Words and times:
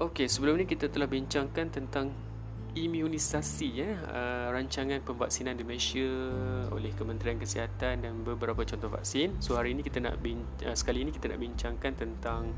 Okey, 0.00 0.26
sebelum 0.26 0.56
ni 0.56 0.64
kita 0.64 0.88
telah 0.88 1.06
bincangkan 1.06 1.68
tentang 1.70 2.10
imunisasi 2.70 3.68
ya 3.82 3.90
uh, 4.06 4.46
rancangan 4.54 5.02
pemvaksinan 5.02 5.58
di 5.58 5.66
Malaysia 5.66 6.06
oleh 6.70 6.94
Kementerian 6.94 7.36
Kesihatan 7.36 8.06
dan 8.06 8.12
beberapa 8.22 8.62
contoh 8.62 8.88
vaksin. 8.88 9.36
So 9.42 9.58
hari 9.58 9.74
ini 9.74 9.82
kita 9.82 9.98
nak 9.98 10.22
bin, 10.22 10.46
uh, 10.62 10.74
sekali 10.74 11.02
ini 11.02 11.10
kita 11.10 11.28
nak 11.30 11.40
bincangkan 11.42 11.92
tentang 11.98 12.54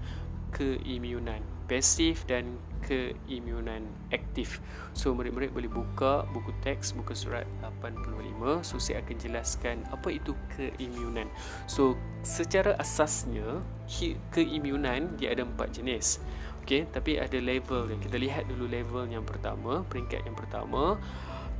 keimunan 0.53 1.43
pasif 1.73 2.29
dan 2.29 2.61
keimunan 2.85 3.87
aktif. 4.13 4.61
So 4.93 5.17
murid-murid 5.17 5.57
boleh 5.57 5.71
buka 5.73 6.29
buku 6.35 6.53
teks 6.61 6.93
buku 6.93 7.17
surat 7.17 7.49
85. 7.65 8.61
So 8.67 8.77
saya 8.77 9.01
akan 9.01 9.17
jelaskan 9.17 9.77
apa 9.89 10.13
itu 10.13 10.37
keimunan. 10.53 11.31
So 11.65 11.97
secara 12.21 12.77
asasnya 12.77 13.65
keimunan 14.35 15.17
dia 15.17 15.33
ada 15.33 15.49
empat 15.49 15.81
jenis. 15.81 16.21
Okey, 16.63 16.87
tapi 16.95 17.19
ada 17.19 17.39
level 17.43 17.91
yang 17.91 17.99
kita 17.99 18.21
lihat 18.23 18.47
dulu 18.47 18.71
level 18.71 19.11
yang 19.11 19.27
pertama, 19.27 19.83
peringkat 19.91 20.23
yang 20.23 20.39
pertama, 20.39 20.95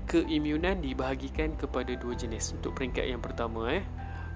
keimunan 0.07 0.79
dibahagikan 0.79 1.59
kepada 1.59 1.99
dua 1.99 2.15
jenis. 2.15 2.55
Untuk 2.55 2.79
peringkat 2.79 3.11
yang 3.11 3.19
pertama 3.19 3.67
eh, 3.75 3.83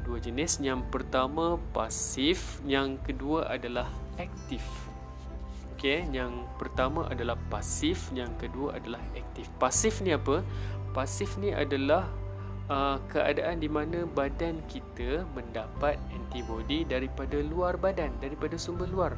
dua 0.07 0.23
jenis. 0.23 0.63
Yang 0.63 0.87
pertama 0.95 1.59
pasif, 1.75 2.63
yang 2.63 2.97
kedua 3.03 3.51
adalah 3.51 3.91
aktif. 4.17 4.63
Okey, 5.77 6.09
yang 6.15 6.49
pertama 6.57 7.05
adalah 7.11 7.37
pasif, 7.53 8.09
yang 8.17 8.33
kedua 8.41 8.81
adalah 8.81 9.03
aktif. 9.13 9.51
Pasif 9.61 10.01
ni 10.01 10.15
apa? 10.15 10.41
Pasif 10.97 11.37
ni 11.37 11.53
adalah 11.53 12.09
uh, 12.73 12.97
keadaan 13.13 13.61
di 13.61 13.69
mana 13.69 14.09
badan 14.09 14.63
kita 14.71 15.29
mendapat 15.37 16.01
antibodi 16.15 16.89
daripada 16.89 17.37
luar 17.45 17.77
badan, 17.77 18.15
daripada 18.23 18.57
sumber 18.57 18.89
luar 18.89 19.13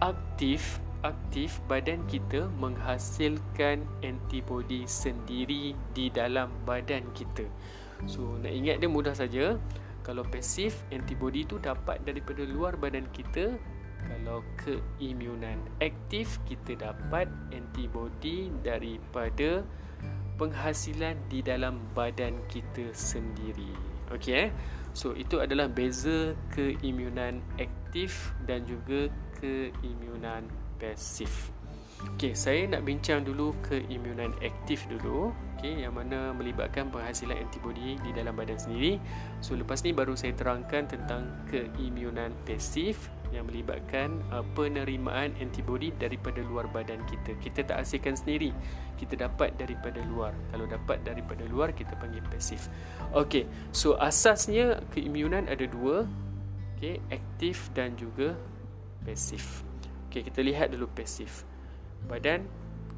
aktif 0.00 0.80
aktif 1.00 1.60
badan 1.64 2.04
kita 2.12 2.48
menghasilkan 2.60 3.84
antibodi 4.04 4.84
sendiri 4.84 5.72
di 5.96 6.12
dalam 6.12 6.52
badan 6.68 7.08
kita. 7.16 7.48
So 8.04 8.36
nak 8.40 8.52
ingat 8.52 8.84
dia 8.84 8.88
mudah 8.88 9.16
saja. 9.16 9.56
Kalau 10.00 10.24
pasif 10.24 10.80
antibodi 10.90 11.44
itu 11.44 11.60
dapat 11.60 12.00
daripada 12.04 12.42
luar 12.44 12.76
badan 12.76 13.06
kita. 13.12 13.56
Kalau 14.00 14.40
keimunan 14.56 15.60
aktif 15.84 16.40
kita 16.48 16.72
dapat 16.80 17.28
antibodi 17.52 18.48
daripada 18.64 19.60
penghasilan 20.40 21.20
di 21.28 21.44
dalam 21.44 21.84
badan 21.92 22.40
kita 22.48 22.96
sendiri. 22.96 23.76
Okey 24.08 24.48
eh? 24.48 24.50
So 24.96 25.12
itu 25.12 25.38
adalah 25.38 25.68
beza 25.68 26.32
keimunan 26.56 27.44
aktif 27.60 28.32
dan 28.48 28.64
juga 28.64 29.12
keimunan 29.36 30.48
pasif. 30.80 31.52
Okey, 32.00 32.32
saya 32.32 32.64
nak 32.64 32.88
bincang 32.88 33.28
dulu 33.28 33.52
keimunan 33.60 34.32
aktif 34.40 34.88
dulu. 34.88 35.36
Okey, 35.60 35.84
yang 35.84 35.92
mana 35.92 36.32
melibatkan 36.32 36.88
penghasilan 36.88 37.36
antibodi 37.36 38.00
di 38.00 38.10
dalam 38.16 38.32
badan 38.32 38.56
sendiri. 38.56 38.96
So 39.44 39.52
lepas 39.52 39.84
ni 39.84 39.92
baru 39.92 40.16
saya 40.16 40.32
terangkan 40.32 40.88
tentang 40.88 41.28
keimunan 41.52 42.32
pasif 42.48 43.12
yang 43.36 43.44
melibatkan 43.44 44.16
uh, 44.32 44.40
penerimaan 44.56 45.36
antibodi 45.44 45.92
daripada 46.00 46.40
luar 46.40 46.72
badan 46.72 47.04
kita. 47.04 47.36
Kita 47.36 47.68
tak 47.68 47.84
hasilkan 47.84 48.16
sendiri. 48.16 48.56
Kita 48.96 49.20
dapat 49.20 49.60
daripada 49.60 50.00
luar. 50.08 50.32
Kalau 50.56 50.64
dapat 50.64 51.04
daripada 51.04 51.44
luar 51.52 51.76
kita 51.76 52.00
panggil 52.00 52.24
pasif. 52.32 52.72
Okey, 53.12 53.44
so 53.76 54.00
asasnya 54.00 54.80
keimunan 54.96 55.44
ada 55.52 55.68
dua. 55.68 56.08
Okey, 56.80 56.96
aktif 57.12 57.68
dan 57.76 57.92
juga 58.00 58.32
pasif. 59.04 59.60
Okey, 60.08 60.24
kita 60.32 60.40
lihat 60.40 60.72
dulu 60.72 60.88
pasif. 60.96 61.44
Badan 62.06 62.46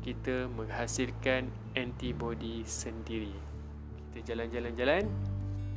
kita 0.02 0.50
menghasilkan 0.50 1.46
antibodi 1.78 2.66
sendiri. 2.66 3.32
Kita 4.10 4.34
jalan-jalan-jalan, 4.34 5.06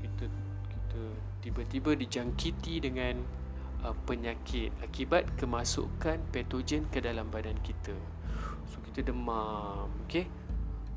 kita 0.02 0.25
kita 0.68 1.02
tiba-tiba 1.46 1.94
dijangkiti 1.94 2.81
dengan 2.81 3.22
uh, 3.86 3.94
penyakit 4.09 4.74
akibat 4.81 5.30
kemasukan 5.38 6.18
patogen 6.34 6.90
ke 6.90 7.00
dalam 7.00 7.30
badan 7.30 7.56
kita. 7.62 7.94
So 8.66 8.81
kita 8.81 9.13
demam, 9.13 9.94
okey? 10.09 10.25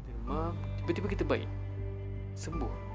Demam, 0.09 0.57
tiba-tiba 0.83 1.07
kita 1.13 1.25
baik. 1.29 1.49
Sembuh. 2.33 2.88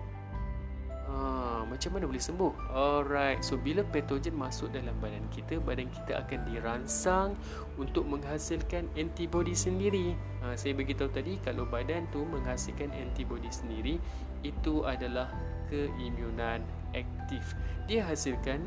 Ha, 1.14 1.62
macam 1.62 1.94
mana 1.94 2.10
boleh 2.10 2.24
sembuh? 2.26 2.74
Alright, 2.74 3.46
so 3.46 3.54
bila 3.54 3.86
patogen 3.86 4.34
masuk 4.34 4.74
dalam 4.74 4.98
badan 4.98 5.22
kita, 5.30 5.62
badan 5.62 5.86
kita 5.94 6.26
akan 6.26 6.40
dirangsang 6.50 7.38
untuk 7.78 8.10
menghasilkan 8.10 8.90
antibodi 8.98 9.54
sendiri. 9.54 10.18
Ha, 10.42 10.58
saya 10.58 10.74
beritahu 10.74 11.14
tadi, 11.14 11.38
kalau 11.46 11.70
badan 11.70 12.10
tu 12.10 12.26
menghasilkan 12.26 12.90
antibodi 12.98 13.54
sendiri, 13.54 14.02
itu 14.42 14.82
adalah 14.90 15.30
keimunan 15.70 16.66
aktif. 16.98 17.46
Dia 17.86 18.10
hasilkan 18.10 18.66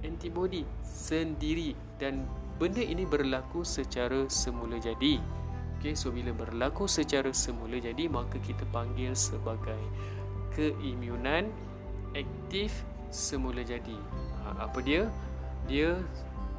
antibodi 0.00 0.64
sendiri 0.80 1.76
dan 2.00 2.24
benda 2.56 2.80
ini 2.80 3.04
berlaku 3.04 3.68
secara 3.68 4.24
semula 4.32 4.80
jadi. 4.80 5.20
Okay, 5.76 5.92
so 5.92 6.08
bila 6.08 6.32
berlaku 6.32 6.88
secara 6.88 7.28
semula 7.36 7.76
jadi, 7.76 8.08
maka 8.08 8.40
kita 8.40 8.64
panggil 8.72 9.12
sebagai 9.12 9.82
keimunan 10.56 11.52
aktif 12.16 12.84
semula 13.12 13.60
jadi. 13.62 13.96
Ha, 14.42 14.68
apa 14.68 14.78
dia? 14.80 15.08
Dia 15.68 16.00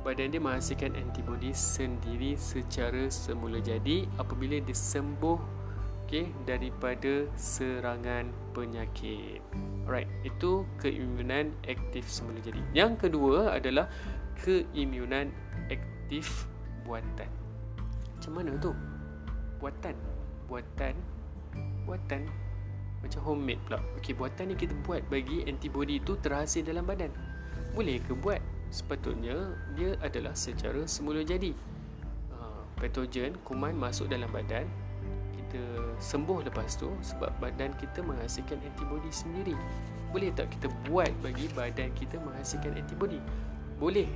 badan 0.04 0.36
dia 0.36 0.42
menghasilkan 0.44 0.94
antibodi 1.00 1.56
sendiri 1.56 2.36
secara 2.36 3.08
semula 3.08 3.64
jadi 3.64 4.04
apabila 4.20 4.60
dia 4.60 4.76
sembuh 4.76 5.40
okay, 6.04 6.30
daripada 6.46 7.26
serangan 7.40 8.30
penyakit. 8.54 9.42
Alright, 9.88 10.12
itu 10.22 10.68
keimunan 10.78 11.50
aktif 11.66 12.06
semula 12.06 12.38
jadi. 12.44 12.62
Yang 12.76 13.10
kedua 13.10 13.58
adalah 13.58 13.90
keimunan 14.44 15.32
aktif 15.72 16.46
buatan. 16.84 17.30
Macam 18.20 18.32
mana 18.36 18.52
tu? 18.60 18.72
Buatan. 19.58 19.96
Buatan. 20.46 20.96
Buatan 21.88 22.43
macam 23.14 23.38
homemade 23.38 23.62
pula. 23.70 23.80
Okey, 24.02 24.18
buatan 24.18 24.50
ni 24.50 24.56
kita 24.58 24.74
buat 24.82 25.06
bagi 25.06 25.46
antibody 25.46 26.02
itu 26.02 26.18
terhasil 26.18 26.66
dalam 26.66 26.82
badan. 26.82 27.14
Boleh 27.78 28.02
ke 28.02 28.18
buat? 28.18 28.42
Sepatutnya 28.74 29.54
dia 29.78 29.94
adalah 30.02 30.34
secara 30.34 30.82
semula 30.90 31.22
jadi. 31.22 31.54
Uh, 32.34 32.66
Patogen, 32.82 33.38
kuman 33.46 33.78
masuk 33.78 34.10
dalam 34.10 34.26
badan 34.34 34.66
Kita 35.38 35.62
sembuh 36.02 36.50
lepas 36.50 36.74
tu 36.74 36.90
Sebab 37.06 37.30
badan 37.38 37.70
kita 37.78 38.02
menghasilkan 38.02 38.58
antibody 38.66 39.14
sendiri. 39.14 39.54
Boleh 40.10 40.34
tak 40.34 40.50
kita 40.58 40.74
buat 40.90 41.14
bagi 41.22 41.46
badan 41.54 41.94
kita 41.94 42.18
menghasilkan 42.18 42.74
antibody? 42.74 43.22
Boleh 43.78 44.10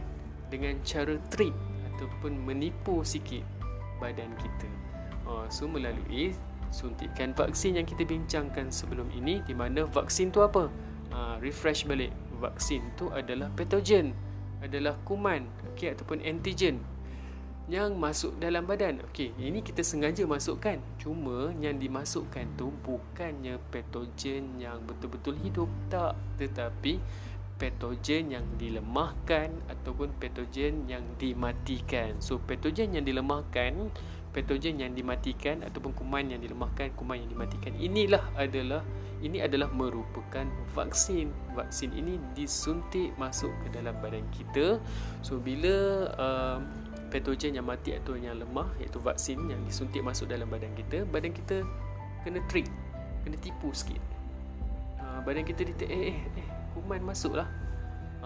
Dengan 0.50 0.74
cara 0.82 1.22
trick 1.30 1.54
Ataupun 1.94 2.34
menipu 2.42 3.06
sikit 3.06 3.46
badan 4.02 4.34
kita. 4.42 4.70
Uh, 5.30 5.46
So 5.54 5.70
melalui 5.70 6.34
suntikan 6.72 7.32
vaksin 7.34 7.80
yang 7.80 7.88
kita 7.88 8.04
bincangkan 8.04 8.70
sebelum 8.70 9.08
ini 9.14 9.42
di 9.44 9.54
mana 9.56 9.88
vaksin 9.88 10.30
tu 10.30 10.44
apa? 10.44 10.68
Ha, 11.14 11.40
refresh 11.40 11.88
balik. 11.88 12.12
Vaksin 12.38 12.86
tu 12.94 13.10
adalah 13.10 13.50
patogen, 13.58 14.14
adalah 14.62 14.94
kuman 15.06 15.50
okey 15.74 15.94
ataupun 15.94 16.22
antigen 16.26 16.82
yang 17.68 18.00
masuk 18.00 18.34
dalam 18.40 18.64
badan. 18.64 19.04
Okey, 19.12 19.36
ini 19.38 19.60
kita 19.60 19.84
sengaja 19.84 20.24
masukkan. 20.24 20.80
Cuma 20.98 21.52
yang 21.60 21.76
dimasukkan 21.78 22.48
tu 22.56 22.72
bukannya 22.82 23.60
patogen 23.70 24.56
yang 24.58 24.80
betul-betul 24.88 25.36
hidup 25.44 25.68
tak, 25.92 26.16
tetapi 26.40 26.98
patogen 27.60 28.32
yang 28.32 28.46
dilemahkan 28.56 29.52
ataupun 29.68 30.16
patogen 30.16 30.88
yang 30.88 31.04
dimatikan. 31.20 32.16
So 32.24 32.40
patogen 32.40 32.96
yang 32.96 33.04
dilemahkan 33.04 33.92
patogen 34.38 34.78
yang 34.78 34.94
dimatikan 34.94 35.66
ataupun 35.66 35.98
kuman 35.98 36.30
yang 36.30 36.38
dilemahkan, 36.38 36.94
kuman 36.94 37.26
yang 37.26 37.34
dimatikan. 37.34 37.74
Inilah 37.82 38.22
adalah 38.38 38.86
ini 39.26 39.42
adalah 39.42 39.66
merupakan 39.74 40.46
vaksin. 40.78 41.34
Vaksin 41.58 41.90
ini 41.98 42.22
disuntik 42.38 43.18
masuk 43.18 43.50
ke 43.66 43.74
dalam 43.74 43.98
badan 43.98 44.22
kita. 44.30 44.78
So 45.26 45.42
bila 45.42 46.06
uh, 46.22 46.62
patogen 47.10 47.58
yang 47.58 47.66
mati 47.66 47.98
atau 47.98 48.14
yang 48.14 48.38
lemah 48.38 48.70
iaitu 48.78 49.02
vaksin 49.02 49.42
yang 49.50 49.58
disuntik 49.66 50.06
masuk 50.06 50.30
dalam 50.30 50.46
badan 50.54 50.70
kita, 50.78 51.02
badan 51.10 51.34
kita 51.34 51.66
kena 52.22 52.38
trick, 52.46 52.70
kena 53.26 53.42
tipu 53.42 53.74
sikit. 53.74 54.06
Uh, 55.02 55.18
badan 55.26 55.50
kita 55.50 55.66
ditek 55.66 55.90
eh 55.90 56.14
eh 56.14 56.18
eh 56.38 56.48
kuman 56.78 57.02
masuklah. 57.02 57.50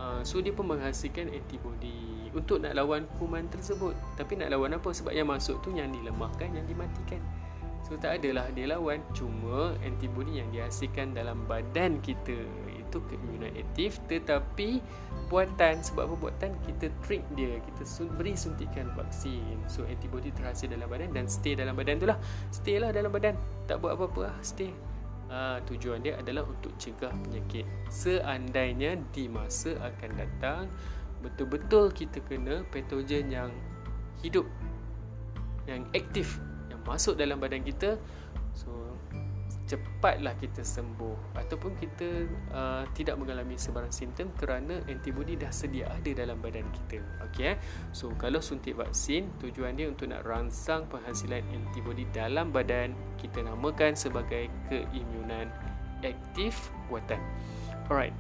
Uh, 0.02 0.26
so 0.26 0.42
dia 0.42 0.50
pun 0.50 0.66
menghasilkan 0.66 1.30
antibody 1.30 2.34
untuk 2.34 2.66
nak 2.66 2.74
lawan 2.74 3.06
kuman 3.22 3.46
tersebut. 3.54 3.94
Tapi 4.18 4.34
nak 4.42 4.50
lawan 4.50 4.74
apa? 4.74 4.90
Sebab 4.90 5.14
yang 5.14 5.30
masuk 5.30 5.62
tu 5.62 5.70
yang 5.78 5.94
dilemahkan 5.94 6.50
yang 6.58 6.66
dimatikan. 6.66 7.22
So 7.86 7.94
tak 8.02 8.24
adalah 8.24 8.50
dia 8.58 8.66
lawan. 8.66 9.06
Cuma 9.14 9.78
antibody 9.86 10.42
yang 10.42 10.50
dihasilkan 10.50 11.14
dalam 11.14 11.46
badan 11.46 12.02
kita 12.02 12.34
itu 12.74 12.98
keimunan 13.08 13.54
aktif 13.56 14.02
tetapi 14.10 14.82
buatan 15.30 15.86
sebab 15.86 16.10
apa 16.10 16.16
buatan? 16.18 16.52
Kita 16.66 16.90
trick 17.06 17.22
dia. 17.38 17.62
Kita 17.62 17.86
beri 18.18 18.34
suntikan 18.34 18.90
vaksin. 18.98 19.62
So 19.70 19.86
antibody 19.86 20.34
terhasil 20.34 20.74
dalam 20.74 20.90
badan 20.90 21.14
dan 21.14 21.30
stay 21.30 21.54
dalam 21.54 21.78
badan 21.78 22.02
tu 22.02 22.10
lah. 22.10 22.18
Stay 22.50 22.82
lah 22.82 22.90
dalam 22.90 23.14
badan. 23.14 23.38
Tak 23.70 23.78
buat 23.78 23.94
apa-apa 23.94 24.34
lah. 24.34 24.36
Stay 24.42 24.74
Uh, 25.32 25.64
tujuan 25.64 26.04
dia 26.04 26.20
adalah 26.20 26.44
untuk 26.44 26.76
cegah 26.76 27.16
penyakit. 27.24 27.64
Seandainya 27.88 29.00
di 29.16 29.32
masa 29.32 29.80
akan 29.80 30.12
datang 30.20 30.68
betul-betul 31.24 31.88
kita 31.96 32.20
kena 32.28 32.68
patogen 32.68 33.32
yang 33.32 33.48
hidup 34.20 34.44
yang 35.70 35.88
aktif 35.96 36.42
yang 36.68 36.84
masuk 36.84 37.16
dalam 37.16 37.40
badan 37.40 37.64
kita. 37.64 37.96
So 38.52 38.68
cepatlah 39.70 40.34
kita 40.38 40.66
sembuh. 40.66 41.38
Ataupun 41.38 41.78
kita 41.78 42.10
uh, 42.54 42.84
tidak 42.98 43.18
mengalami 43.18 43.56
sebarang 43.58 43.94
simptom 43.94 44.30
kerana 44.38 44.82
antibody 44.90 45.38
dah 45.38 45.54
sedia 45.54 45.90
ada 45.90 46.12
dalam 46.14 46.40
badan 46.40 46.66
kita. 46.72 47.02
Okey 47.30 47.56
eh? 47.56 47.58
So 47.96 48.14
kalau 48.18 48.40
suntik 48.40 48.78
vaksin 48.78 49.30
tujuan 49.42 49.78
dia 49.78 49.88
untuk 49.90 50.10
nak 50.10 50.26
rangsang 50.26 50.86
penghasilan 50.90 51.42
antibody 51.54 52.06
dalam 52.12 52.50
badan 52.50 52.94
kita 53.22 53.46
namakan 53.46 53.94
sebagai 53.94 54.50
keimunan 54.68 55.48
aktif 56.02 56.74
buatan. 56.90 57.22
Alright 57.88 58.16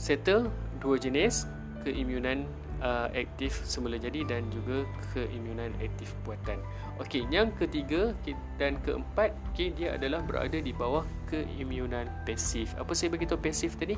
settle 0.00 0.48
dua 0.80 0.96
jenis 0.96 1.44
keimunan 1.84 2.48
uh, 2.80 3.08
aktif 3.12 3.54
semula 3.64 3.96
jadi 4.00 4.24
dan 4.26 4.48
juga 4.52 4.84
keimunan 5.12 5.72
aktif 5.80 6.12
buatan. 6.26 6.60
Okey, 7.00 7.24
yang 7.32 7.48
ketiga 7.56 8.12
dan 8.60 8.76
keempat, 8.84 9.32
okey 9.52 9.72
dia 9.72 9.96
adalah 9.96 10.20
berada 10.20 10.60
di 10.60 10.72
bawah 10.72 11.04
keimunan 11.28 12.04
pasif. 12.28 12.76
Apa 12.76 12.92
saya 12.92 13.12
beritahu 13.12 13.40
pasif 13.40 13.76
tadi? 13.80 13.96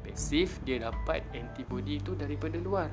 Pasif 0.00 0.56
dia 0.64 0.80
dapat 0.80 1.20
antibody 1.36 2.00
itu 2.00 2.16
daripada 2.16 2.56
luar. 2.56 2.88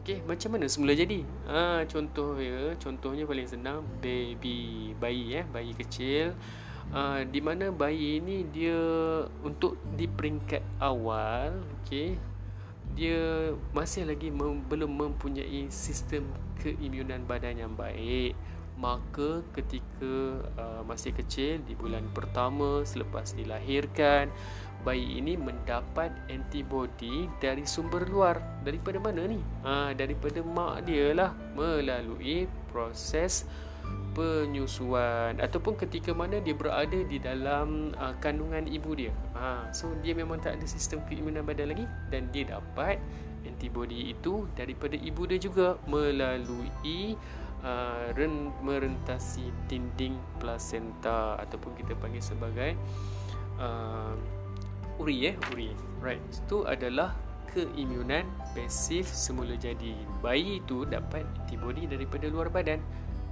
Okey, 0.00 0.24
macam 0.24 0.56
mana 0.56 0.68
semula 0.68 0.92
jadi? 0.92 1.24
Ha, 1.48 1.84
contoh 1.88 2.36
ya, 2.36 2.76
contohnya 2.80 3.24
paling 3.24 3.48
senang 3.48 3.84
baby, 4.00 4.92
bayi 5.00 5.40
ya, 5.40 5.42
bayi 5.48 5.72
kecil. 5.76 6.36
Uh, 6.92 7.24
di 7.24 7.40
mana 7.40 7.72
bayi 7.72 8.20
ini 8.20 8.44
dia 8.52 8.76
untuk 9.40 9.80
di 9.96 10.04
peringkat 10.04 10.60
awal, 10.84 11.64
okey, 11.80 12.20
dia 12.94 13.50
masih 13.74 14.06
lagi 14.06 14.30
mem- 14.30 14.62
belum 14.70 14.90
mempunyai 14.94 15.66
sistem 15.68 16.30
keimunan 16.62 17.26
badan 17.26 17.58
yang 17.58 17.74
baik. 17.74 18.38
Maka 18.74 19.46
ketika 19.54 20.42
uh, 20.58 20.82
masih 20.82 21.14
kecil 21.14 21.62
di 21.62 21.78
bulan 21.78 22.02
pertama 22.10 22.82
selepas 22.82 23.30
dilahirkan 23.38 24.34
bayi 24.82 25.22
ini 25.22 25.38
mendapat 25.38 26.10
antibody 26.26 27.30
dari 27.38 27.62
sumber 27.70 28.02
luar. 28.10 28.42
Daripada 28.66 28.98
mana 28.98 29.30
ni? 29.30 29.38
Ha, 29.62 29.94
daripada 29.94 30.42
mak 30.42 30.90
dia 30.90 31.14
lah. 31.14 31.30
Melalui 31.54 32.50
proses 32.74 33.46
penyusuan. 34.18 35.38
Ataupun 35.38 35.78
ketika 35.78 36.10
mana 36.10 36.42
dia 36.42 36.58
berada 36.58 36.98
di 36.98 37.22
dalam 37.22 37.94
uh, 37.94 38.14
kandungan 38.18 38.66
ibu 38.66 38.90
dia. 38.98 39.14
Ha, 39.44 39.68
so 39.76 39.92
dia 40.00 40.16
memang 40.16 40.40
tak 40.40 40.56
ada 40.56 40.64
sistem 40.64 41.04
keimunan 41.04 41.44
badan 41.44 41.76
lagi 41.76 41.84
dan 42.08 42.32
dia 42.32 42.48
dapat 42.48 42.96
antibody 43.44 44.16
itu 44.16 44.48
daripada 44.56 44.96
ibu 44.96 45.28
dia 45.28 45.36
juga 45.36 45.76
melalui 45.84 47.12
uh, 47.60 48.08
ren, 48.16 48.56
merentasi 48.64 49.52
dinding 49.68 50.16
placenta 50.40 51.36
ataupun 51.44 51.76
kita 51.76 51.92
panggil 52.00 52.24
sebagai 52.24 52.72
uh, 53.60 54.16
uri 54.96 55.28
eh 55.28 55.36
uri. 55.52 55.76
Right. 56.00 56.24
Itu 56.32 56.64
adalah 56.64 57.12
keimunan 57.52 58.24
pasif 58.56 59.12
semula 59.12 59.60
jadi. 59.60 59.92
Bayi 60.24 60.64
itu 60.64 60.88
dapat 60.88 61.28
antibody 61.44 61.84
daripada 61.84 62.32
luar 62.32 62.48
badan 62.48 62.80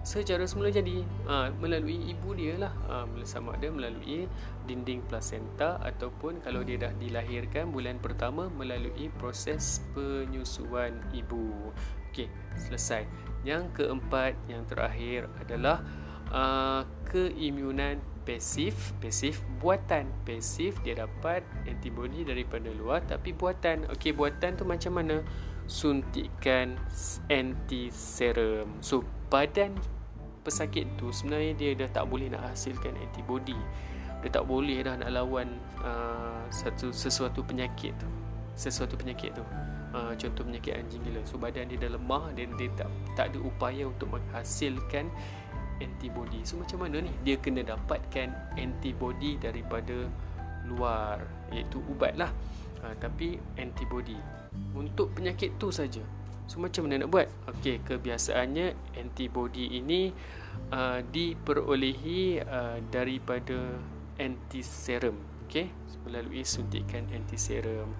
secara 0.02 0.42
semula 0.46 0.68
jadi 0.74 1.06
ha, 1.30 1.54
melalui 1.62 2.10
ibu 2.10 2.34
dia 2.34 2.58
lah. 2.58 2.74
Ha, 2.90 3.06
sama 3.22 3.54
ada 3.54 3.70
melalui 3.70 4.26
dinding 4.66 5.02
placenta 5.06 5.78
ataupun 5.82 6.42
kalau 6.42 6.66
dia 6.66 6.78
dah 6.78 6.92
dilahirkan 6.98 7.70
bulan 7.70 8.02
pertama 8.02 8.50
melalui 8.50 9.08
proses 9.18 9.82
penyusuan 9.94 10.98
ibu. 11.14 11.70
Okey, 12.10 12.28
selesai. 12.58 13.06
Yang 13.46 13.82
keempat 13.82 14.36
yang 14.50 14.66
terakhir 14.68 15.30
adalah 15.40 15.80
uh, 16.30 16.82
keimunan 17.08 17.98
pasif 18.22 18.94
pasif 19.02 19.42
buatan 19.58 20.06
pasif 20.22 20.78
dia 20.86 20.94
dapat 20.94 21.42
antibody 21.66 22.22
daripada 22.22 22.70
luar 22.70 23.02
tapi 23.02 23.34
buatan. 23.34 23.90
Okey 23.90 24.14
buatan 24.14 24.54
tu 24.54 24.62
macam 24.62 24.98
mana? 24.98 25.26
Suntikan 25.66 26.78
anti 27.30 27.90
serum. 27.90 28.78
So 28.82 29.21
badan 29.32 29.72
pesakit 30.44 30.84
tu 31.00 31.08
sebenarnya 31.08 31.56
dia 31.56 31.70
dah 31.72 31.88
tak 31.88 32.04
boleh 32.12 32.28
nak 32.28 32.52
hasilkan 32.52 32.92
antibody. 33.00 33.56
Dia 34.20 34.28
tak 34.30 34.44
boleh 34.44 34.84
dah 34.84 35.00
nak 35.00 35.10
lawan 35.10 35.56
uh, 35.82 36.44
satu 36.52 36.92
sesuatu 36.92 37.40
penyakit 37.40 37.96
tu. 37.96 38.06
Sesuatu 38.52 38.94
penyakit 38.94 39.32
tu. 39.32 39.42
Uh, 39.96 40.12
contoh 40.20 40.44
penyakit 40.44 40.76
anjing 40.76 41.00
gila. 41.02 41.24
So 41.24 41.40
badan 41.40 41.72
dia 41.72 41.80
dah 41.80 41.96
lemah 41.96 42.36
dan 42.36 42.52
dia 42.60 42.68
tak 42.76 42.92
tak 43.16 43.26
ada 43.32 43.38
upaya 43.40 43.88
untuk 43.88 44.12
menghasilkan 44.12 45.08
antibody. 45.80 46.44
So 46.44 46.60
macam 46.60 46.86
mana 46.86 47.02
ni? 47.02 47.10
Dia 47.24 47.40
kena 47.40 47.64
dapatkan 47.64 48.60
antibody 48.60 49.40
daripada 49.40 50.06
luar 50.68 51.18
iaitu 51.50 51.82
ubat 51.90 52.14
lah 52.14 52.30
uh, 52.84 52.94
tapi 53.00 53.40
antibody. 53.58 54.18
Untuk 54.76 55.16
penyakit 55.16 55.56
tu 55.56 55.72
saja 55.72 56.04
So 56.52 56.60
macam 56.60 56.84
mana 56.84 57.00
nak 57.00 57.08
buat? 57.08 57.32
Okey, 57.48 57.80
kebiasaannya 57.80 58.76
antibody 59.00 59.72
ini 59.80 60.12
uh, 60.68 61.00
diperolehi 61.00 62.44
uh, 62.44 62.76
daripada 62.92 63.80
antiserum, 64.20 65.16
okey, 65.48 65.72
melalui 66.04 66.44
suntikan 66.44 67.08
antiserum. 67.08 67.96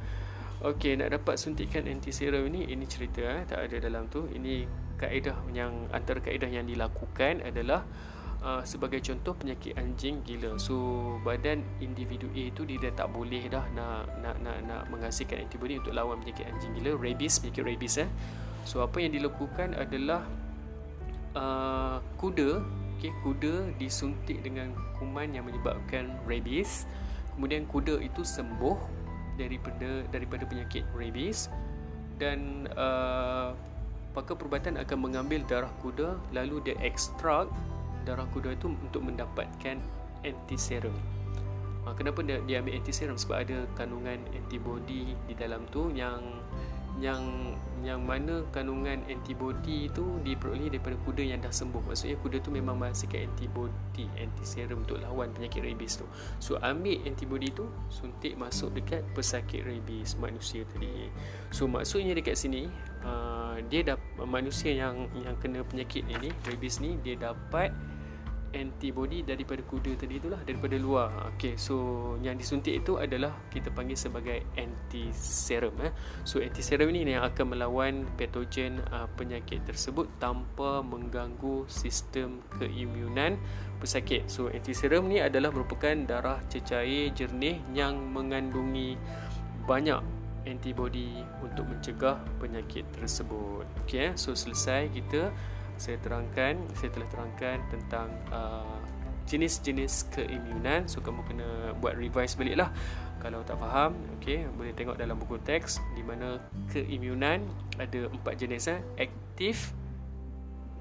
Okey, 0.61 1.01
nak 1.01 1.17
dapat 1.17 1.41
suntikan 1.41 1.89
antiserum 1.89 2.45
ini 2.53 2.69
ini 2.69 2.85
cerita 2.85 3.25
eh, 3.25 3.49
tak 3.49 3.73
ada 3.73 3.89
dalam 3.89 4.13
tu. 4.13 4.29
Ini 4.29 4.69
kaedah 5.01 5.49
yang 5.57 5.89
antara 5.89 6.21
kaedah 6.21 6.53
yang 6.53 6.69
dilakukan 6.69 7.41
adalah 7.41 7.89
uh, 8.43 8.63
sebagai 8.67 9.01
contoh 9.01 9.33
penyakit 9.33 9.79
anjing 9.79 10.21
gila. 10.27 10.59
So 10.59 10.77
badan 11.23 11.63
individu 11.79 12.29
A 12.35 12.43
itu 12.51 12.67
dia 12.67 12.79
dah 12.91 13.07
tak 13.07 13.09
boleh 13.15 13.47
dah 13.49 13.65
nak 13.73 14.11
nak 14.21 14.37
nak 14.43 14.59
nak 14.67 14.83
menghasilkan 14.91 15.47
antibody 15.47 15.79
untuk 15.79 15.95
lawan 15.95 16.21
penyakit 16.21 16.51
anjing 16.51 16.75
gila, 16.77 16.99
rabies, 16.99 17.39
penyakit 17.39 17.63
rabies 17.65 17.95
eh. 18.03 18.11
So 18.67 18.83
apa 18.83 18.99
yang 19.03 19.15
dilakukan 19.15 19.75
adalah 19.75 20.23
uh, 21.35 21.99
kuda, 22.19 22.63
okay, 22.99 23.15
kuda 23.23 23.75
disuntik 23.79 24.43
dengan 24.43 24.75
kuman 24.99 25.33
yang 25.33 25.47
menyebabkan 25.47 26.13
rabies. 26.27 26.85
Kemudian 27.33 27.65
kuda 27.65 27.97
itu 28.05 28.21
sembuh 28.21 28.77
daripada 29.41 30.05
daripada 30.13 30.45
penyakit 30.45 30.85
rabies 30.93 31.49
dan 32.21 32.69
uh, 32.77 33.57
pakar 34.13 34.37
perubatan 34.37 34.77
akan 34.77 34.99
mengambil 35.01 35.41
darah 35.49 35.73
kuda 35.81 36.21
lalu 36.37 36.61
dia 36.61 36.77
ekstrak 36.85 37.49
darah 38.03 38.27
kuda 38.31 38.55
itu 38.55 38.71
untuk 38.71 39.03
mendapatkan 39.07 39.79
antiserum. 40.27 40.95
Ha, 41.83 41.95
kenapa 41.99 42.23
dia, 42.23 42.39
dia 42.47 42.63
ambil 42.63 42.79
antiserum? 42.79 43.19
Sebab 43.19 43.37
ada 43.43 43.67
kandungan 43.75 44.23
antibody 44.35 45.19
di 45.27 45.35
dalam 45.35 45.67
tu 45.75 45.91
yang 45.91 46.23
yang 47.01 47.57
yang 47.81 48.05
mana 48.05 48.45
kandungan 48.53 49.01
antibody 49.09 49.89
itu 49.89 50.21
diperoleh 50.23 50.69
daripada 50.71 50.95
kuda 51.03 51.25
yang 51.25 51.41
dah 51.41 51.51
sembuh. 51.51 51.81
Maksudnya 51.89 52.21
kuda 52.21 52.37
tu 52.45 52.53
memang 52.53 52.77
menghasilkan 52.79 53.27
antibody, 53.33 54.07
antiserum 54.21 54.85
untuk 54.85 55.01
lawan 55.01 55.33
penyakit 55.33 55.65
rabies 55.65 55.99
tu. 55.99 56.07
So 56.39 56.61
ambil 56.61 57.01
antibody 57.09 57.49
tu 57.51 57.67
suntik 57.89 58.37
masuk 58.37 58.77
dekat 58.77 59.03
pesakit 59.17 59.65
rabies 59.65 60.15
manusia 60.21 60.69
tadi. 60.69 61.09
So 61.51 61.65
maksudnya 61.65 62.13
dekat 62.13 62.37
sini 62.37 62.69
uh, 63.03 63.57
dia 63.67 63.83
dah 63.83 63.99
manusia 64.23 64.77
yang 64.77 65.09
yang 65.17 65.35
kena 65.41 65.65
penyakit 65.65 66.05
ini 66.07 66.31
rabies 66.45 66.79
ni 66.79 67.01
dia 67.01 67.17
dapat 67.17 67.73
antibody 68.53 69.25
daripada 69.25 69.61
kuda 69.65 69.97
tadi 69.97 70.21
itulah 70.21 70.41
daripada 70.45 70.77
luar. 70.77 71.11
Okey, 71.35 71.57
so 71.57 71.77
yang 72.21 72.37
disuntik 72.37 72.85
itu 72.85 73.01
adalah 73.01 73.33
kita 73.49 73.73
panggil 73.73 73.97
sebagai 73.97 74.45
antiserum 74.57 75.75
eh. 75.83 75.93
So 76.25 76.41
antiserum 76.41 76.93
ini 76.93 77.17
yang 77.17 77.25
akan 77.25 77.57
melawan 77.57 78.07
patogen 78.17 78.85
uh, 78.93 79.09
penyakit 79.17 79.65
tersebut 79.65 80.09
tanpa 80.21 80.85
mengganggu 80.85 81.65
sistem 81.67 82.45
keimunan 82.61 83.41
pesakit. 83.81 84.29
So 84.29 84.53
antiserum 84.53 85.09
ni 85.09 85.19
adalah 85.19 85.51
merupakan 85.51 85.97
darah 86.05 86.39
cecair 86.47 87.11
jernih 87.17 87.59
yang 87.73 87.99
mengandungi 88.13 88.95
banyak 89.65 89.99
antibody 90.45 91.23
untuk 91.43 91.71
mencegah 91.71 92.19
penyakit 92.43 92.83
tersebut. 92.95 93.67
Okey, 93.85 94.11
eh. 94.11 94.13
so 94.19 94.35
selesai 94.35 94.91
kita 94.91 95.31
saya 95.77 95.97
terangkan 96.01 96.59
saya 96.77 96.91
telah 96.93 97.09
terangkan 97.11 97.59
tentang 97.71 98.09
uh, 98.31 98.79
jenis-jenis 99.27 100.11
keimunan. 100.13 100.87
So 100.91 101.01
kamu 101.01 101.23
kena 101.27 101.49
buat 101.79 101.95
revise 101.95 102.35
balik 102.35 102.59
lah 102.59 102.71
kalau 103.23 103.47
tak 103.47 103.63
faham 103.63 103.95
okey 104.19 104.51
boleh 104.59 104.75
tengok 104.75 104.99
dalam 104.99 105.15
buku 105.15 105.39
teks 105.47 105.79
di 105.95 106.03
mana 106.03 106.43
keimunan 106.75 107.47
ada 107.79 108.11
empat 108.11 108.35
jenis 108.35 108.67
eh. 108.67 108.81
Aktif 108.99 109.71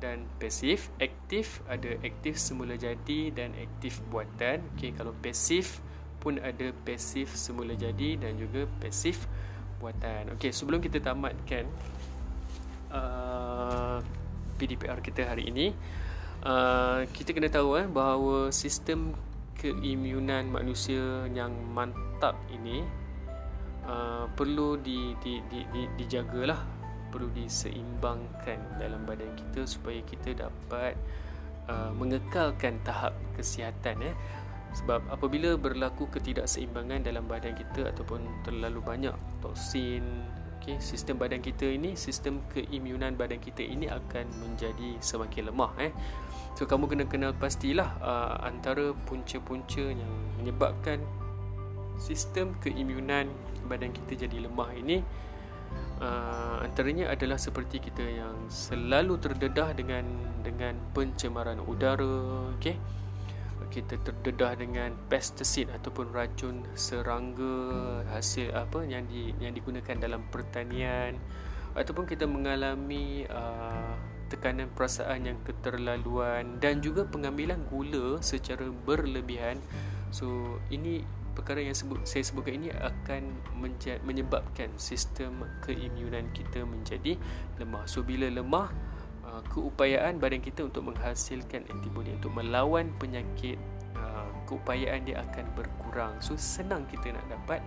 dan 0.01 0.25
pasif. 0.41 0.89
Aktif 0.97 1.61
ada 1.69 1.93
aktif 2.01 2.41
semula 2.41 2.73
jadi 2.73 3.29
dan 3.29 3.53
aktif 3.53 4.01
buatan. 4.09 4.65
Okey 4.75 4.97
kalau 4.97 5.13
pasif 5.21 5.79
pun 6.17 6.41
ada 6.41 6.73
pasif 6.85 7.33
semula 7.37 7.77
jadi 7.77 8.17
dan 8.17 8.37
juga 8.41 8.65
pasif 8.81 9.29
buatan. 9.77 10.33
Okey 10.33 10.49
sebelum 10.49 10.81
kita 10.81 10.97
tamatkan 10.97 11.69
uh, 12.89 14.01
PDPR 14.61 15.01
kita 15.01 15.25
hari 15.25 15.49
ini. 15.49 15.73
Uh, 16.45 17.09
kita 17.09 17.33
kena 17.33 17.49
tahu 17.49 17.81
eh 17.81 17.89
bahawa 17.89 18.53
sistem 18.53 19.17
keimunan 19.57 20.49
manusia 20.49 21.25
yang 21.33 21.53
mantap 21.73 22.37
ini 22.49 22.85
uh, 23.89 24.29
perlu 24.37 24.77
di, 24.77 25.17
di, 25.17 25.41
di, 25.49 25.65
di, 25.73 25.81
dijagalah. 25.97 26.61
Perlu 27.09 27.27
diseimbangkan 27.35 28.79
dalam 28.79 29.03
badan 29.03 29.35
kita 29.35 29.67
supaya 29.67 29.99
kita 30.05 30.31
dapat 30.47 30.95
uh, 31.67 31.91
mengekalkan 31.97 32.77
tahap 32.85 33.17
kesihatan 33.33 34.13
eh. 34.13 34.15
Sebab 34.71 35.11
apabila 35.11 35.59
berlaku 35.59 36.07
ketidakseimbangan 36.07 37.03
dalam 37.03 37.27
badan 37.27 37.51
kita 37.51 37.91
ataupun 37.91 38.23
terlalu 38.47 38.79
banyak 38.79 39.11
toksin 39.43 40.23
okay, 40.61 40.77
sistem 40.77 41.17
badan 41.17 41.41
kita 41.41 41.65
ini 41.65 41.97
sistem 41.97 42.45
keimunan 42.53 43.17
badan 43.17 43.41
kita 43.41 43.65
ini 43.65 43.89
akan 43.89 44.29
menjadi 44.37 45.01
semakin 45.01 45.49
lemah 45.49 45.71
eh 45.81 45.93
So 46.51 46.67
kamu 46.67 46.91
kena 46.91 47.05
kenal 47.07 47.31
pastilah 47.31 47.95
uh, 48.03 48.35
antara 48.43 48.91
punca-punca 49.07 49.81
yang 49.81 50.11
menyebabkan 50.35 50.99
sistem 51.95 52.57
keimunan 52.59 53.31
badan 53.71 53.95
kita 53.95 54.27
jadi 54.27 54.49
lemah 54.49 54.69
ini 54.75 54.99
uh, 56.03 56.59
antaranya 56.65 57.07
adalah 57.13 57.39
seperti 57.39 57.79
kita 57.79 58.03
yang 58.03 58.35
selalu 58.51 59.15
terdedah 59.21 59.71
dengan 59.71 60.03
dengan 60.41 60.75
pencemaran 60.91 61.61
udara, 61.63 62.51
okey. 62.59 62.75
Kita 63.71 63.95
terdedah 64.03 64.59
dengan 64.59 64.91
pesticid 65.07 65.71
ataupun 65.71 66.11
racun 66.11 66.67
serangga 66.75 68.03
hasil 68.11 68.51
apa 68.51 68.83
yang 68.83 69.07
di 69.07 69.31
yang 69.39 69.55
digunakan 69.55 69.95
dalam 69.95 70.27
pertanian 70.27 71.15
ataupun 71.71 72.03
kita 72.03 72.27
mengalami 72.27 73.23
uh, 73.31 73.95
tekanan 74.27 74.71
perasaan 74.71 75.27
yang 75.27 75.39
keterlaluan 75.43 76.59
dan 76.59 76.83
juga 76.83 77.07
pengambilan 77.07 77.63
gula 77.67 78.19
secara 78.19 78.67
berlebihan. 78.71 79.59
So 80.11 80.59
ini 80.71 81.03
perkara 81.31 81.63
yang 81.63 81.75
sebut, 81.75 82.03
saya 82.03 82.23
sebutkan 82.27 82.59
ini 82.59 82.69
akan 82.75 83.39
menyebabkan 84.03 84.71
sistem 84.75 85.47
keimunan 85.63 86.27
kita 86.35 86.67
menjadi 86.67 87.15
lemah. 87.59 87.87
So 87.87 88.03
bila 88.03 88.27
lemah 88.27 88.71
uh, 89.31 89.41
keupayaan 89.47 90.19
badan 90.19 90.43
kita 90.43 90.67
untuk 90.67 90.91
menghasilkan 90.91 91.63
antibody 91.71 92.11
untuk 92.11 92.35
melawan 92.35 92.91
penyakit 92.99 93.55
uh, 93.95 94.27
keupayaan 94.45 95.07
dia 95.07 95.23
akan 95.23 95.47
berkurang. 95.55 96.13
So 96.19 96.35
senang 96.35 96.83
kita 96.91 97.15
nak 97.15 97.25
dapat 97.31 97.63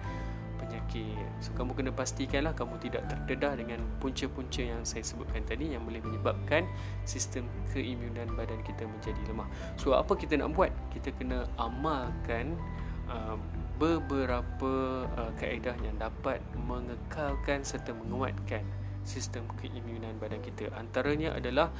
penyakit. 0.61 1.28
So 1.40 1.52
kamu 1.56 1.73
kena 1.76 1.90
pastikanlah 1.92 2.52
kamu 2.56 2.76
tidak 2.80 3.09
terdedah 3.11 3.56
dengan 3.59 3.80
punca-punca 3.99 4.62
yang 4.62 4.80
saya 4.87 5.04
sebutkan 5.04 5.44
tadi 5.44 5.75
Yang 5.75 5.83
boleh 5.92 6.00
menyebabkan 6.00 6.62
sistem 7.04 7.44
keimunan 7.73 8.28
badan 8.37 8.61
kita 8.62 8.87
menjadi 8.87 9.21
lemah. 9.28 9.49
So 9.80 9.97
apa 9.97 10.14
kita 10.14 10.38
nak 10.38 10.54
buat? 10.54 10.71
Kita 10.92 11.12
kena 11.16 11.49
amalkan 11.59 12.56
uh, 13.09 13.37
beberapa 13.75 15.04
uh, 15.18 15.33
kaedah 15.35 15.75
yang 15.83 15.99
dapat 15.99 16.38
mengekalkan 16.54 17.66
serta 17.66 17.90
menguatkan 17.90 18.62
sistem 19.04 19.46
keimunan 19.61 20.16
badan 20.18 20.40
kita 20.40 20.73
Antaranya 20.75 21.37
adalah 21.37 21.70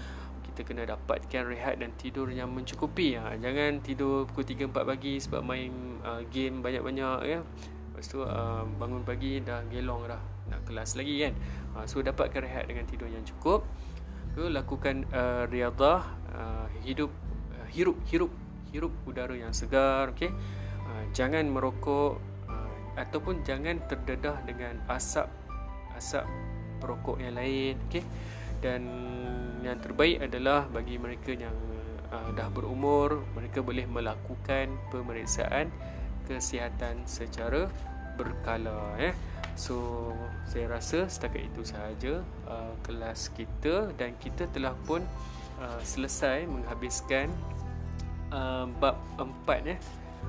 kita 0.45 0.71
kena 0.71 0.87
dapatkan 0.87 1.50
rehat 1.50 1.83
dan 1.83 1.90
tidur 1.99 2.31
yang 2.31 2.52
mencukupi 2.54 3.19
ha, 3.19 3.35
Jangan 3.35 3.83
tidur 3.83 4.28
pukul 4.31 4.47
3-4 4.47 4.71
pagi 4.71 5.14
sebab 5.19 5.43
main 5.43 5.73
uh, 6.07 6.23
game 6.31 6.62
banyak-banyak 6.62 7.19
ya. 7.26 7.40
Lepas 7.43 8.07
tu 8.07 8.23
uh, 8.23 8.62
bangun 8.78 9.02
pagi 9.02 9.43
dah 9.43 9.66
gelong 9.66 10.07
dah 10.07 10.23
nak 10.52 10.62
kelas 10.69 10.95
lagi 10.95 11.26
kan. 11.26 11.35
Uh, 11.75 11.85
so 11.88 12.04
dapatkan 12.04 12.45
rehat 12.45 12.71
dengan 12.71 12.87
tidur 12.87 13.11
yang 13.11 13.25
cukup. 13.26 13.66
So 14.35 14.50
lakukan 14.50 15.07
uh, 15.11 15.47
riadah, 15.50 16.00
uh, 16.35 16.66
hidup 16.87 17.11
uh, 17.54 17.66
hirup 17.71 17.99
hirup 18.07 18.31
hirup 18.75 18.93
udara 19.07 19.35
yang 19.35 19.54
segar, 19.54 20.11
okey. 20.14 20.31
Uh, 20.85 21.04
jangan 21.14 21.47
merokok 21.47 22.19
uh, 22.50 22.99
ataupun 22.99 23.47
jangan 23.47 23.78
terdedah 23.87 24.43
dengan 24.43 24.83
asap 24.90 25.31
asap 25.95 26.26
perokok 26.85 27.17
yang 27.17 27.41
lain, 27.41 27.81
okey. 27.88 28.05
Dan 28.61 28.85
yang 29.64 29.81
terbaik 29.81 30.21
adalah 30.21 30.69
bagi 30.69 31.00
mereka 31.00 31.33
yang 31.33 31.57
uh, 32.12 32.29
dah 32.37 32.53
berumur, 32.53 33.25
mereka 33.33 33.64
boleh 33.64 33.88
melakukan 33.88 34.76
pemeriksaan 34.93 35.73
kesihatan 36.29 37.05
secara 37.09 37.69
berkala 38.21 38.97
eh. 39.00 39.17
So 39.55 40.11
saya 40.50 40.67
rasa 40.71 41.07
setakat 41.07 41.47
itu 41.47 41.62
sahaja 41.62 42.23
uh, 42.50 42.75
kelas 42.83 43.31
kita 43.35 43.95
dan 43.95 44.19
kita 44.19 44.50
telah 44.50 44.75
pun 44.87 45.03
uh, 45.62 45.81
selesai 45.83 46.47
menghabiskan 46.47 47.31
uh, 48.35 48.67
bab 48.83 48.99
4 49.19 49.73
eh. 49.75 49.79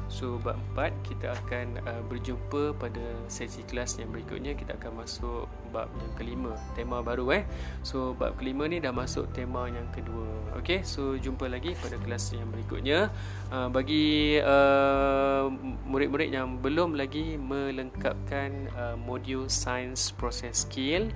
So 0.07 0.37
bab 0.39 0.59
4 0.77 0.91
kita 1.01 1.33
akan 1.33 1.81
uh, 1.83 2.03
berjumpa 2.05 2.77
pada 2.77 3.03
sesi 3.25 3.65
kelas 3.65 3.97
yang 3.97 4.13
berikutnya 4.13 4.53
kita 4.53 4.77
akan 4.77 5.01
masuk 5.01 5.49
bab 5.73 5.89
yang 5.97 6.13
kelima 6.15 6.53
tema 6.77 7.01
baru 7.01 7.41
eh. 7.41 7.43
So 7.81 8.13
bab 8.15 8.37
kelima 8.37 8.69
ni 8.69 8.79
dah 8.79 8.93
masuk 8.93 9.27
tema 9.33 9.67
yang 9.67 9.89
kedua. 9.91 10.55
Okey, 10.61 10.85
so 10.85 11.17
jumpa 11.19 11.49
lagi 11.49 11.73
pada 11.79 11.97
kelas 11.99 12.31
yang 12.37 12.47
berikutnya. 12.53 13.09
Uh, 13.49 13.67
bagi 13.67 14.39
uh, 14.39 15.51
murid-murid 15.89 16.31
yang 16.31 16.61
belum 16.61 16.95
lagi 16.95 17.35
melengkapkan 17.35 18.71
uh, 18.77 18.95
modul 18.95 19.51
science 19.51 20.13
process 20.13 20.63
skill 20.63 21.11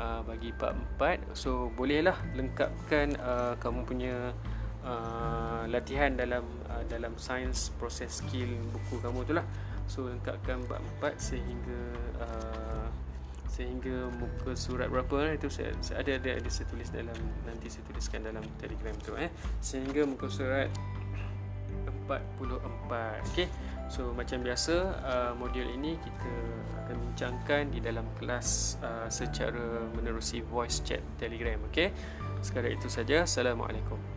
uh, 0.00 0.20
bagi 0.24 0.50
bab 0.56 0.76
4 0.96 1.36
so 1.36 1.68
bolehlah 1.76 2.16
lengkapkan 2.32 3.14
uh, 3.20 3.52
kamu 3.60 3.84
punya 3.84 4.32
uh, 4.84 5.64
latihan 5.68 6.14
dalam 6.16 6.44
uh, 6.68 6.84
dalam 6.88 7.16
science 7.16 7.72
process 7.76 8.24
skill 8.24 8.50
buku 8.72 9.00
kamu 9.00 9.20
tu 9.26 9.32
lah. 9.36 9.46
So 9.90 10.06
lengkapkan 10.06 10.62
bab 10.70 10.82
4 11.02 11.18
sehingga 11.18 11.80
uh, 12.22 12.86
sehingga 13.50 14.08
muka 14.16 14.54
surat 14.54 14.86
berapa 14.88 15.26
eh? 15.26 15.32
itu 15.36 15.50
saya, 15.50 15.74
saya 15.82 16.00
ada 16.06 16.16
ada 16.22 16.38
ada 16.38 16.48
saya 16.48 16.70
tulis 16.70 16.88
dalam 16.94 17.18
nanti 17.44 17.66
saya 17.66 17.82
tuliskan 17.90 18.22
dalam 18.22 18.44
telegram 18.62 18.94
tu 19.02 19.18
eh. 19.18 19.28
Sehingga 19.58 20.06
muka 20.06 20.30
surat 20.30 20.70
44 22.06 23.28
okey? 23.34 23.46
So 23.90 24.14
macam 24.14 24.46
biasa 24.46 24.74
uh, 25.02 25.32
modul 25.34 25.66
ini 25.66 25.98
kita 25.98 26.32
akan 26.86 26.96
bincangkan 27.10 27.62
di 27.74 27.82
dalam 27.82 28.06
kelas 28.16 28.78
uh, 28.80 29.10
secara 29.10 29.90
menerusi 29.98 30.46
voice 30.46 30.80
chat 30.86 31.02
telegram 31.18 31.58
okey? 31.68 31.90
Sekadar 32.40 32.70
itu 32.72 32.86
saja. 32.86 33.26
Assalamualaikum 33.26 34.09